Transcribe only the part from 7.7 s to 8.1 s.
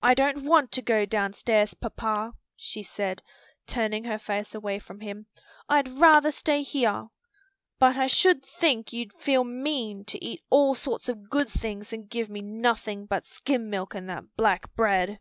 But I